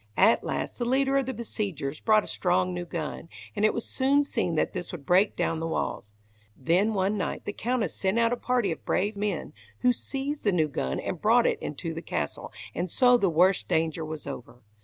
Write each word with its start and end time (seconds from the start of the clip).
At 0.17 0.43
last 0.43 0.79
the 0.79 0.83
leader 0.85 1.15
of 1.19 1.27
the 1.27 1.33
besiegers 1.35 1.99
brought 1.99 2.23
a 2.23 2.27
strong 2.27 2.73
new 2.73 2.85
gun, 2.85 3.29
and 3.55 3.63
it 3.63 3.71
was 3.71 3.85
soon 3.85 4.23
seen 4.23 4.55
that 4.55 4.73
this 4.73 4.91
would 4.91 5.05
break 5.05 5.35
down 5.35 5.59
the 5.59 5.67
walls. 5.67 6.11
Then 6.57 6.95
one 6.95 7.19
night 7.19 7.45
the 7.45 7.53
Countess 7.53 7.93
sent 7.93 8.17
out 8.17 8.33
a 8.33 8.37
party 8.37 8.71
of 8.71 8.83
brave 8.83 9.15
men, 9.15 9.53
who 9.81 9.93
seized 9.93 10.43
the 10.43 10.51
new 10.51 10.69
gun 10.69 10.99
and 10.99 11.21
brought 11.21 11.45
it 11.45 11.59
into 11.61 11.93
the 11.93 12.01
castle, 12.01 12.51
and 12.73 12.89
so 12.89 13.15
the 13.15 13.29
worst 13.29 13.67
danger 13.67 14.03
was 14.03 14.25
over. 14.25 14.63